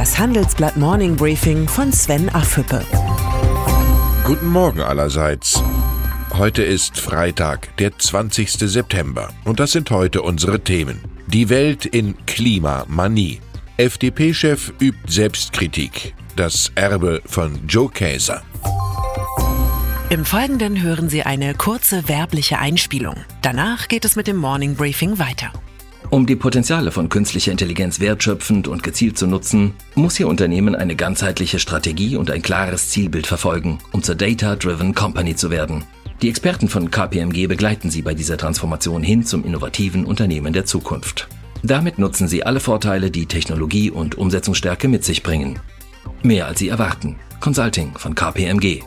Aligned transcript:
Das 0.00 0.18
Handelsblatt 0.18 0.78
Morning 0.78 1.14
Briefing 1.14 1.68
von 1.68 1.92
Sven 1.92 2.30
Affüppe. 2.30 2.82
Guten 4.24 4.46
Morgen 4.46 4.80
allerseits. 4.80 5.62
Heute 6.38 6.62
ist 6.62 6.98
Freitag, 6.98 7.76
der 7.76 7.98
20. 7.98 8.50
September. 8.50 9.28
Und 9.44 9.60
das 9.60 9.72
sind 9.72 9.90
heute 9.90 10.22
unsere 10.22 10.60
Themen. 10.60 11.00
Die 11.26 11.50
Welt 11.50 11.84
in 11.84 12.14
Klimamanie. 12.24 13.40
FDP-Chef 13.76 14.72
übt 14.80 15.00
Selbstkritik. 15.06 16.14
Das 16.34 16.72
Erbe 16.76 17.20
von 17.26 17.60
Joe 17.68 17.90
Käser. 17.90 18.40
Im 20.08 20.24
Folgenden 20.24 20.80
hören 20.80 21.10
Sie 21.10 21.24
eine 21.24 21.52
kurze 21.52 22.08
werbliche 22.08 22.58
Einspielung. 22.58 23.16
Danach 23.42 23.88
geht 23.88 24.06
es 24.06 24.16
mit 24.16 24.28
dem 24.28 24.38
Morning 24.38 24.76
Briefing 24.76 25.18
weiter. 25.18 25.52
Um 26.10 26.26
die 26.26 26.34
Potenziale 26.34 26.90
von 26.90 27.08
künstlicher 27.08 27.52
Intelligenz 27.52 28.00
wertschöpfend 28.00 28.66
und 28.66 28.82
gezielt 28.82 29.16
zu 29.16 29.28
nutzen, 29.28 29.74
muss 29.94 30.18
Ihr 30.18 30.26
Unternehmen 30.26 30.74
eine 30.74 30.96
ganzheitliche 30.96 31.60
Strategie 31.60 32.16
und 32.16 32.32
ein 32.32 32.42
klares 32.42 32.90
Zielbild 32.90 33.28
verfolgen, 33.28 33.78
um 33.92 34.02
zur 34.02 34.16
Data-Driven 34.16 34.92
Company 34.92 35.36
zu 35.36 35.52
werden. 35.52 35.84
Die 36.20 36.28
Experten 36.28 36.68
von 36.68 36.90
KPMG 36.90 37.46
begleiten 37.46 37.90
Sie 37.90 38.02
bei 38.02 38.12
dieser 38.12 38.36
Transformation 38.36 39.04
hin 39.04 39.24
zum 39.24 39.44
innovativen 39.44 40.04
Unternehmen 40.04 40.52
der 40.52 40.66
Zukunft. 40.66 41.28
Damit 41.62 42.00
nutzen 42.00 42.26
Sie 42.26 42.42
alle 42.44 42.58
Vorteile, 42.58 43.12
die 43.12 43.26
Technologie 43.26 43.88
und 43.92 44.18
Umsetzungsstärke 44.18 44.88
mit 44.88 45.04
sich 45.04 45.22
bringen. 45.22 45.60
Mehr 46.24 46.46
als 46.46 46.58
Sie 46.58 46.68
erwarten. 46.68 47.20
Consulting 47.38 47.96
von 47.96 48.16
KPMG. 48.16 48.82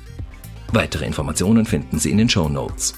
Weitere 0.73 1.05
Informationen 1.05 1.65
finden 1.65 1.99
Sie 1.99 2.11
in 2.11 2.17
den 2.17 2.27
Show 2.27 2.49
Notes. 2.49 2.95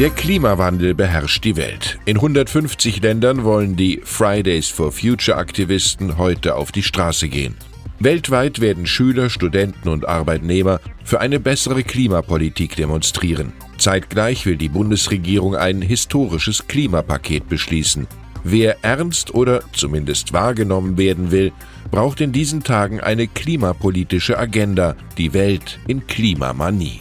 Der 0.00 0.08
Klimawandel 0.08 0.94
beherrscht 0.94 1.44
die 1.44 1.56
Welt. 1.56 1.98
In 2.06 2.16
150 2.16 3.02
Ländern 3.02 3.44
wollen 3.44 3.76
die 3.76 4.00
Fridays 4.02 4.68
for 4.68 4.92
Future 4.92 5.36
Aktivisten 5.36 6.16
heute 6.16 6.54
auf 6.54 6.72
die 6.72 6.82
Straße 6.82 7.28
gehen. 7.28 7.54
Weltweit 7.98 8.62
werden 8.62 8.86
Schüler, 8.86 9.28
Studenten 9.28 9.90
und 9.90 10.08
Arbeitnehmer 10.08 10.80
für 11.04 11.20
eine 11.20 11.38
bessere 11.38 11.82
Klimapolitik 11.82 12.76
demonstrieren. 12.76 13.52
Zeitgleich 13.76 14.46
will 14.46 14.56
die 14.56 14.70
Bundesregierung 14.70 15.54
ein 15.54 15.82
historisches 15.82 16.66
Klimapaket 16.66 17.50
beschließen. 17.50 18.06
Wer 18.42 18.82
ernst 18.82 19.34
oder 19.34 19.60
zumindest 19.74 20.32
wahrgenommen 20.32 20.96
werden 20.96 21.30
will, 21.30 21.52
braucht 21.90 22.22
in 22.22 22.32
diesen 22.32 22.62
Tagen 22.62 23.00
eine 23.00 23.28
klimapolitische 23.28 24.38
Agenda, 24.38 24.96
die 25.18 25.34
Welt 25.34 25.78
in 25.88 26.06
Klimamanie. 26.06 27.00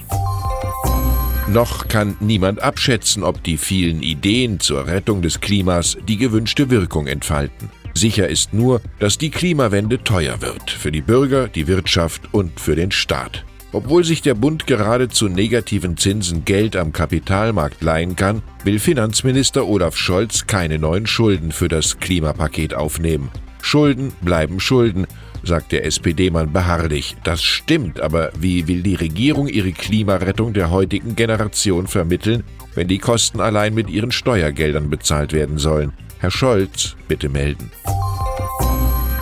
Noch 1.52 1.88
kann 1.88 2.16
niemand 2.20 2.62
abschätzen, 2.62 3.24
ob 3.24 3.44
die 3.44 3.58
vielen 3.58 4.04
Ideen 4.04 4.60
zur 4.60 4.86
Rettung 4.86 5.24
des 5.24 5.42
Klimas 5.42 5.98
die 6.08 6.18
gewünschte 6.18 6.70
Wirkung 6.70 7.08
entfalten. 7.08 7.72
Sicher 7.96 8.28
ist 8.28 8.54
nur, 8.54 8.82
dass 9.00 9.18
die 9.18 9.32
Klimawende 9.32 10.04
teuer 10.04 10.42
wird, 10.42 10.70
für 10.70 10.92
die 10.92 11.02
Bürger, 11.02 11.48
die 11.48 11.66
Wirtschaft 11.66 12.32
und 12.34 12.60
für 12.60 12.76
den 12.76 12.92
Staat. 12.92 13.46
Obwohl 13.72 14.04
sich 14.04 14.22
der 14.22 14.36
Bund 14.36 14.68
gerade 14.68 15.10
zu 15.10 15.28
negativen 15.28 15.98
Zinsen 15.98 16.46
Geld 16.46 16.76
am 16.76 16.94
Kapitalmarkt 16.94 17.82
leihen 17.82 18.16
kann, 18.16 18.44
will 18.64 18.78
Finanzminister 18.78 19.68
Olaf 19.68 19.98
Scholz 19.98 20.46
keine 20.46 20.78
neuen 20.78 21.08
Schulden 21.08 21.52
für 21.52 21.68
das 21.68 21.98
Klimapaket 21.98 22.76
aufnehmen. 22.76 23.32
Schulden 23.62 24.12
bleiben 24.22 24.60
Schulden, 24.60 25.08
sagt 25.44 25.72
der 25.72 25.86
SPD-Mann 25.86 26.52
beharrlich. 26.52 27.16
Das 27.24 27.42
stimmt, 27.44 28.00
aber 28.00 28.32
wie 28.40 28.68
will 28.68 28.82
die 28.84 28.96
Regierung 28.96 29.48
ihre 29.48 29.72
Klimarettung 29.72 30.54
der 30.54 30.72
heutigen 30.72 31.16
Generation 31.16 31.88
vermitteln, 31.88 32.44
wenn 32.76 32.88
die 32.88 33.00
Kosten 33.00 33.40
allein 33.40 33.74
mit 33.74 33.90
ihren 33.90 34.12
Steuergeldern 34.12 34.90
bezahlt 34.90 35.34
werden 35.34 35.58
sollen? 35.58 35.94
Herr 36.20 36.32
Scholz, 36.32 36.96
bitte 37.08 37.30
melden. 37.30 37.72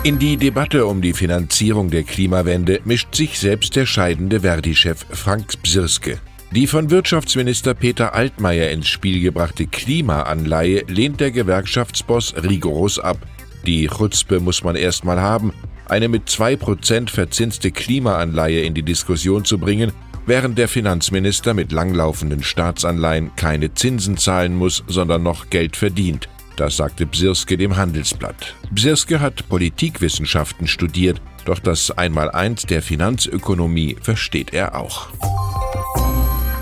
In 0.04 0.18
die 0.18 0.36
Debatte 0.36 0.86
um 0.86 1.02
die 1.02 1.12
Finanzierung 1.12 1.90
der 1.90 2.04
Klimawende 2.04 2.80
mischt 2.84 3.14
sich 3.14 3.38
selbst 3.38 3.76
der 3.76 3.84
scheidende 3.84 4.40
Verdi-Chef 4.40 5.04
Frank 5.10 5.60
Bsirske. 5.62 6.18
Die 6.52 6.66
von 6.66 6.90
Wirtschaftsminister 6.90 7.74
Peter 7.74 8.14
Altmaier 8.14 8.70
ins 8.70 8.88
Spiel 8.88 9.20
gebrachte 9.20 9.66
Klimaanleihe 9.66 10.84
lehnt 10.88 11.20
der 11.20 11.30
Gewerkschaftsboss 11.30 12.34
rigoros 12.42 12.98
ab. 12.98 13.18
Die 13.66 13.86
Chutzpe 13.86 14.40
muss 14.40 14.64
man 14.64 14.76
erstmal 14.76 15.20
haben, 15.20 15.52
eine 15.86 16.08
mit 16.08 16.28
2% 16.28 17.10
verzinste 17.10 17.70
Klimaanleihe 17.70 18.62
in 18.62 18.74
die 18.74 18.82
Diskussion 18.82 19.44
zu 19.44 19.58
bringen, 19.58 19.92
während 20.26 20.58
der 20.58 20.68
Finanzminister 20.68 21.54
mit 21.54 21.72
langlaufenden 21.72 22.42
Staatsanleihen 22.42 23.34
keine 23.36 23.74
Zinsen 23.74 24.16
zahlen 24.16 24.54
muss, 24.54 24.84
sondern 24.86 25.22
noch 25.22 25.48
Geld 25.50 25.76
verdient. 25.76 26.28
Das 26.56 26.76
sagte 26.76 27.06
Bsirske 27.06 27.56
dem 27.56 27.76
Handelsblatt. 27.76 28.54
Bsirske 28.70 29.20
hat 29.20 29.48
Politikwissenschaften 29.48 30.66
studiert, 30.66 31.22
doch 31.44 31.60
das 31.60 31.90
Einmaleins 31.92 32.62
der 32.66 32.82
Finanzökonomie 32.82 33.96
versteht 34.02 34.52
er 34.52 34.76
auch. 34.78 35.08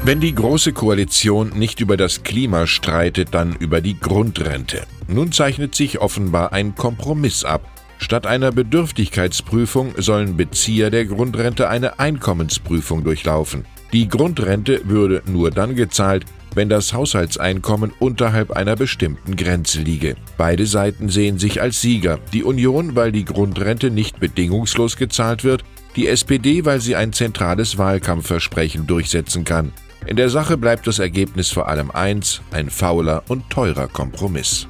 Wenn 0.07 0.21
die 0.21 0.37
Große 0.37 0.73
Koalition 0.73 1.51
nicht 1.57 1.81
über 1.81 1.97
das 1.97 2.23
Klima 2.23 2.69
streitet, 2.69 3.35
dann 3.35 3.57
über 3.57 3.81
die 3.81 3.99
Grundrente. 3.99 4.87
Nun 5.09 5.33
zeichnet 5.33 5.75
sich 5.75 6.01
offenbar 6.01 6.53
ein 6.53 6.77
Kompromiss 6.77 7.43
ab, 7.43 7.69
Statt 7.99 8.25
einer 8.25 8.53
Bedürftigkeitsprüfung 8.53 9.95
sollen 9.97 10.37
Bezieher 10.37 10.91
der 10.91 11.07
Grundrente 11.07 11.69
eine 11.69 11.99
Einkommensprüfung 11.99 13.03
durchlaufen. 13.03 13.65
Die 13.93 14.07
Grundrente 14.07 14.83
würde 14.85 15.23
nur 15.27 15.51
dann 15.51 15.75
gezahlt, 15.75 16.27
wenn 16.55 16.69
das 16.69 16.93
Haushaltseinkommen 16.93 17.93
unterhalb 17.99 18.53
einer 18.53 18.77
bestimmten 18.77 19.35
Grenze 19.35 19.81
liege. 19.81 20.15
Beide 20.37 20.67
Seiten 20.67 21.09
sehen 21.09 21.39
sich 21.39 21.61
als 21.61 21.81
Sieger. 21.81 22.21
Die 22.33 22.45
Union, 22.45 22.95
weil 22.95 23.11
die 23.11 23.25
Grundrente 23.25 23.91
nicht 23.91 24.21
bedingungslos 24.21 24.97
gezahlt 24.97 25.43
wird, 25.43 25.65
die 25.97 26.07
SPD, 26.07 26.65
weil 26.65 26.81
sie 26.81 26.95
ein 26.95 27.13
zentrales 27.13 27.79
Wahlkampfversprechen 27.79 28.87
durchsetzen 28.87 29.45
kann. 29.45 29.73
In 30.07 30.17
der 30.17 30.31
Sache 30.31 30.57
bleibt 30.57 30.87
das 30.87 31.01
Ergebnis 31.01 31.51
vor 31.51 31.69
allem 31.69 31.91
eins, 31.91 32.41
ein 32.53 32.71
fauler 32.71 33.25
und 33.27 33.51
teurer 33.51 33.89
Kompromiss. 33.89 34.69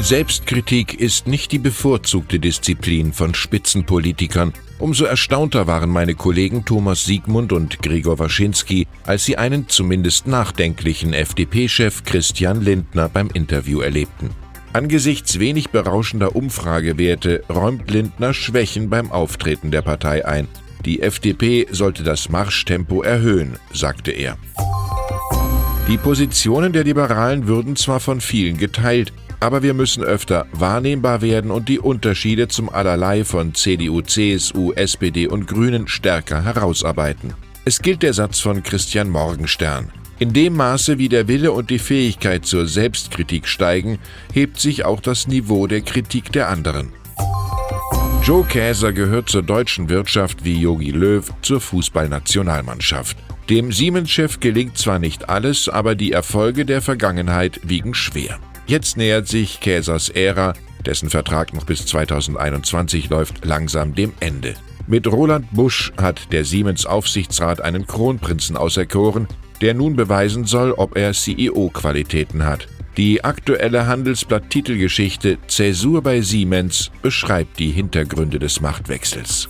Selbstkritik 0.00 0.94
ist 0.94 1.26
nicht 1.26 1.52
die 1.52 1.58
bevorzugte 1.58 2.38
Disziplin 2.38 3.12
von 3.12 3.34
Spitzenpolitikern. 3.34 4.52
Umso 4.78 5.04
erstaunter 5.04 5.66
waren 5.66 5.90
meine 5.90 6.14
Kollegen 6.14 6.64
Thomas 6.64 7.04
Siegmund 7.04 7.52
und 7.52 7.82
Gregor 7.82 8.18
Waschinski, 8.18 8.86
als 9.04 9.24
sie 9.24 9.36
einen 9.36 9.68
zumindest 9.68 10.26
nachdenklichen 10.26 11.12
FDP-Chef 11.12 12.04
Christian 12.04 12.62
Lindner 12.62 13.08
beim 13.08 13.28
Interview 13.28 13.80
erlebten. 13.80 14.30
Angesichts 14.72 15.38
wenig 15.38 15.70
berauschender 15.70 16.34
Umfragewerte 16.34 17.44
räumt 17.48 17.90
Lindner 17.90 18.34
Schwächen 18.34 18.90
beim 18.90 19.12
Auftreten 19.12 19.70
der 19.70 19.82
Partei 19.82 20.26
ein. 20.26 20.48
Die 20.84 21.00
FDP 21.00 21.66
sollte 21.70 22.02
das 22.02 22.28
Marschtempo 22.28 23.02
erhöhen, 23.02 23.58
sagte 23.72 24.10
er. 24.10 24.36
Die 25.88 25.96
Positionen 25.96 26.72
der 26.72 26.84
Liberalen 26.84 27.46
würden 27.46 27.76
zwar 27.76 28.00
von 28.00 28.20
vielen 28.20 28.58
geteilt, 28.58 29.12
aber 29.40 29.62
wir 29.62 29.74
müssen 29.74 30.02
öfter 30.02 30.46
wahrnehmbar 30.52 31.22
werden 31.22 31.50
und 31.50 31.68
die 31.68 31.78
Unterschiede 31.78 32.48
zum 32.48 32.68
Allerlei 32.68 33.24
von 33.24 33.54
CDU, 33.54 34.00
CSU, 34.00 34.72
SPD 34.72 35.26
und 35.26 35.46
Grünen 35.46 35.88
stärker 35.88 36.44
herausarbeiten. 36.44 37.34
Es 37.66 37.80
gilt 37.80 38.02
der 38.02 38.12
Satz 38.12 38.40
von 38.40 38.62
Christian 38.62 39.08
Morgenstern. 39.08 39.90
In 40.18 40.32
dem 40.32 40.54
Maße, 40.54 40.98
wie 40.98 41.08
der 41.08 41.28
Wille 41.28 41.52
und 41.52 41.70
die 41.70 41.78
Fähigkeit 41.78 42.46
zur 42.46 42.66
Selbstkritik 42.66 43.48
steigen, 43.48 43.98
hebt 44.32 44.60
sich 44.60 44.84
auch 44.84 45.00
das 45.00 45.26
Niveau 45.28 45.66
der 45.66 45.80
Kritik 45.80 46.30
der 46.32 46.48
anderen. 46.48 46.92
Joe 48.24 48.42
Käser 48.42 48.94
gehört 48.94 49.28
zur 49.28 49.42
deutschen 49.42 49.90
Wirtschaft 49.90 50.46
wie 50.46 50.58
Yogi 50.58 50.92
Löw 50.92 51.30
zur 51.42 51.60
Fußballnationalmannschaft. 51.60 53.18
Dem 53.50 53.70
Siemens-Chef 53.70 54.40
gelingt 54.40 54.78
zwar 54.78 54.98
nicht 54.98 55.28
alles, 55.28 55.68
aber 55.68 55.94
die 55.94 56.12
Erfolge 56.12 56.64
der 56.64 56.80
Vergangenheit 56.80 57.60
wiegen 57.64 57.92
schwer. 57.92 58.38
Jetzt 58.66 58.96
nähert 58.96 59.28
sich 59.28 59.60
Käsers 59.60 60.08
Ära, 60.08 60.54
dessen 60.86 61.10
Vertrag 61.10 61.52
noch 61.52 61.66
bis 61.66 61.84
2021 61.84 63.10
läuft, 63.10 63.44
langsam 63.44 63.94
dem 63.94 64.14
Ende. 64.20 64.54
Mit 64.86 65.06
Roland 65.06 65.46
Busch 65.52 65.92
hat 65.98 66.32
der 66.32 66.46
Siemens-Aufsichtsrat 66.46 67.60
einen 67.60 67.86
Kronprinzen 67.86 68.56
auserkoren, 68.56 69.28
der 69.60 69.74
nun 69.74 69.96
beweisen 69.96 70.46
soll, 70.46 70.72
ob 70.72 70.96
er 70.96 71.12
CEO-Qualitäten 71.12 72.46
hat. 72.46 72.68
Die 72.96 73.24
aktuelle 73.24 73.88
Handelsblatt-Titelgeschichte 73.88 75.38
Zäsur 75.48 76.00
bei 76.00 76.20
Siemens 76.20 76.92
beschreibt 77.02 77.58
die 77.58 77.70
Hintergründe 77.70 78.38
des 78.38 78.60
Machtwechsels. 78.60 79.48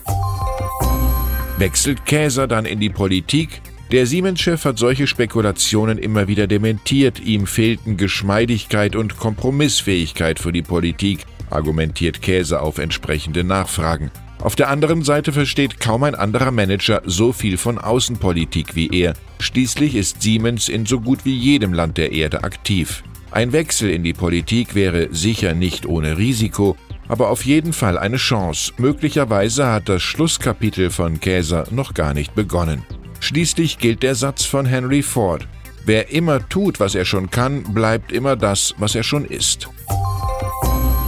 Wechselt 1.58 2.06
Käser 2.06 2.46
dann 2.46 2.64
in 2.64 2.81
die 2.81 2.88
Politik, 2.88 3.61
der 3.93 4.06
Siemens-Chef 4.06 4.64
hat 4.64 4.79
solche 4.79 5.06
Spekulationen 5.06 5.99
immer 5.99 6.26
wieder 6.26 6.46
dementiert. 6.46 7.20
Ihm 7.20 7.46
fehlten 7.46 7.99
Geschmeidigkeit 7.99 8.96
und 8.96 9.19
Kompromissfähigkeit 9.19 10.38
für 10.38 10.50
die 10.50 10.62
Politik, 10.62 11.26
argumentiert 11.50 12.23
Käse 12.23 12.61
auf 12.61 12.79
entsprechende 12.79 13.44
Nachfragen. 13.44 14.11
Auf 14.41 14.56
der 14.56 14.69
anderen 14.69 15.02
Seite 15.02 15.32
versteht 15.32 15.81
kaum 15.81 16.02
ein 16.02 16.14
anderer 16.14 16.50
Manager 16.50 17.02
so 17.05 17.32
viel 17.32 17.56
von 17.58 17.79
Außenpolitik 17.79 18.75
wie 18.75 18.88
er. 18.88 19.14
Schließlich 19.38 19.94
ist 19.94 20.23
Siemens 20.23 20.69
in 20.69 20.87
so 20.87 20.99
gut 21.00 21.25
wie 21.25 21.37
jedem 21.37 21.73
Land 21.73 21.99
der 21.99 22.12
Erde 22.12 22.43
aktiv. 22.43 23.05
Ein 23.34 23.52
Wechsel 23.52 23.90
in 23.90 24.04
die 24.04 24.12
Politik 24.12 24.76
wäre 24.76 25.08
sicher 25.10 25.54
nicht 25.54 25.86
ohne 25.86 26.19
Risiko, 26.19 26.76
aber 27.08 27.31
auf 27.31 27.44
jeden 27.44 27.72
Fall 27.72 27.98
eine 27.98 28.16
Chance. 28.16 28.72
Möglicherweise 28.78 29.66
hat 29.66 29.88
das 29.88 30.04
Schlusskapitel 30.04 30.88
von 30.88 31.19
Käser 31.19 31.64
noch 31.72 31.94
gar 31.94 32.14
nicht 32.14 32.36
begonnen. 32.36 32.86
Schließlich 33.19 33.78
gilt 33.78 34.04
der 34.04 34.14
Satz 34.14 34.44
von 34.44 34.66
Henry 34.66 35.02
Ford. 35.02 35.48
Wer 35.84 36.12
immer 36.12 36.48
tut, 36.48 36.78
was 36.78 36.94
er 36.94 37.04
schon 37.04 37.28
kann, 37.28 37.64
bleibt 37.75 38.12
immer 38.12 38.36
das, 38.36 38.72
was 38.78 38.94
er 38.94 39.02
schon 39.02 39.25
ist. 39.25 39.69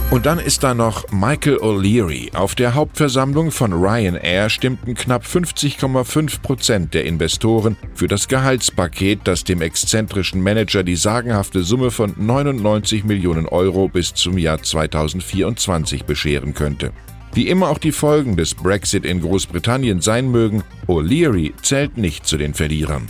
Und 0.09 0.25
dann 0.25 0.39
ist 0.39 0.63
da 0.63 0.73
noch 0.73 1.11
Michael 1.11 1.57
O'Leary. 1.57 2.33
Auf 2.33 2.55
der 2.55 2.75
Hauptversammlung 2.75 3.51
von 3.51 3.73
Ryanair 3.73 4.49
stimmten 4.49 4.95
knapp 4.95 5.25
50,5 5.25 6.41
Prozent 6.41 6.93
der 6.93 7.03
Investoren 7.03 7.75
für 7.93 8.07
das 8.07 8.29
Gehaltspaket, 8.29 9.19
das 9.25 9.43
dem 9.43 9.61
exzentrischen 9.61 10.41
Manager 10.41 10.83
die 10.83 10.95
sagenhafte 10.95 11.61
Summe 11.61 11.91
von 11.91 12.13
99 12.15 13.03
Millionen 13.03 13.47
Euro 13.47 13.89
bis 13.89 14.13
zum 14.13 14.37
Jahr 14.37 14.63
2024 14.63 16.05
bescheren 16.05 16.53
könnte. 16.53 16.93
Wie 17.33 17.49
immer 17.49 17.69
auch 17.69 17.77
die 17.77 17.91
Folgen 17.91 18.37
des 18.37 18.55
Brexit 18.55 19.05
in 19.05 19.19
Großbritannien 19.19 19.99
sein 19.99 20.31
mögen, 20.31 20.63
O'Leary 20.87 21.53
zählt 21.61 21.97
nicht 21.97 22.25
zu 22.25 22.37
den 22.37 22.53
Verlierern. 22.53 23.07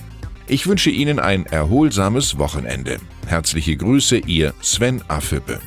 Ich 0.47 0.65
wünsche 0.65 0.89
Ihnen 0.89 1.19
ein 1.19 1.45
erholsames 1.45 2.39
Wochenende. 2.39 2.97
Herzliche 3.27 3.77
Grüße, 3.77 4.17
Ihr 4.17 4.53
Sven 4.61 5.03
Affüppe. 5.07 5.59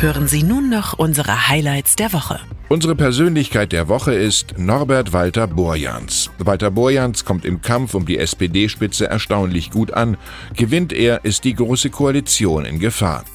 Hören 0.00 0.26
Sie 0.28 0.42
nun 0.42 0.70
noch 0.70 0.98
unsere 0.98 1.48
Highlights 1.48 1.94
der 1.94 2.14
Woche. 2.14 2.40
Unsere 2.70 2.96
Persönlichkeit 2.96 3.72
der 3.72 3.88
Woche 3.88 4.14
ist 4.14 4.56
Norbert 4.56 5.12
Walter 5.12 5.46
Borjans. 5.46 6.30
Walter 6.38 6.70
Borjans 6.70 7.26
kommt 7.26 7.44
im 7.44 7.60
Kampf 7.60 7.92
um 7.92 8.06
die 8.06 8.16
SPD-Spitze 8.16 9.10
erstaunlich 9.10 9.70
gut 9.70 9.92
an. 9.92 10.16
Gewinnt 10.56 10.94
er, 10.94 11.26
ist 11.26 11.44
die 11.44 11.52
Große 11.52 11.90
Koalition 11.90 12.64
in 12.64 12.78
Gefahr. 12.78 13.26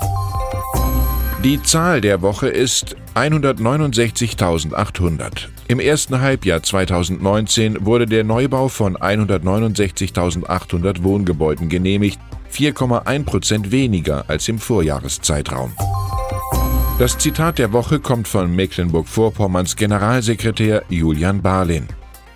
Die 1.44 1.62
Zahl 1.62 2.02
der 2.02 2.24
Woche 2.24 2.48
ist 2.48 2.96
169.800. 3.14 5.50
Im 5.68 5.80
ersten 5.80 6.20
Halbjahr 6.20 6.64
2019 6.64 7.86
wurde 7.86 8.08
der 8.08 8.24
Neubau 8.24 8.70
von 8.70 8.98
169.800 8.98 11.04
Wohngebäuden 11.04 11.70
genehmigt, 11.70 12.20
4,1 12.52 13.24
Prozent 13.24 13.72
weniger 13.72 14.26
als 14.28 14.48
im 14.48 14.58
Vorjahreszeitraum. 14.58 15.72
Das 16.98 17.18
Zitat 17.18 17.60
der 17.60 17.74
Woche 17.74 18.00
kommt 18.00 18.26
von 18.26 18.56
Mecklenburg-Vorpommerns 18.56 19.76
Generalsekretär 19.76 20.84
Julian 20.88 21.42
Barlin. 21.42 21.88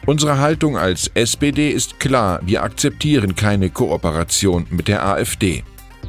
Unsere 0.06 0.38
Haltung 0.40 0.78
als 0.78 1.10
SPD 1.14 1.70
ist 1.70 2.02
klar, 2.02 2.42
wir 2.44 2.64
akzeptieren 2.64 3.36
keine 3.36 3.70
Kooperation 3.70 4.68
mit 4.70 4.90
der 4.90 5.06
AfD. 5.06 5.64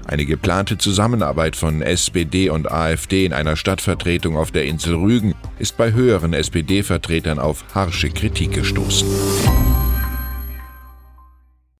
Eine 0.04 0.26
geplante 0.26 0.78
Zusammenarbeit 0.78 1.54
von 1.54 1.80
SPD 1.80 2.50
und 2.50 2.68
AfD 2.68 3.24
in 3.24 3.32
einer 3.32 3.54
Stadtvertretung 3.54 4.36
auf 4.36 4.50
der 4.50 4.64
Insel 4.64 4.96
Rügen 4.96 5.36
ist 5.60 5.76
bei 5.76 5.92
höheren 5.92 6.32
SPD-Vertretern 6.32 7.38
auf 7.38 7.64
harsche 7.72 8.10
Kritik 8.10 8.52
gestoßen. 8.52 9.06